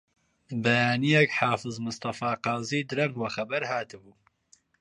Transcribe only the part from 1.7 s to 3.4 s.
مستەفا قازی درەنگ وە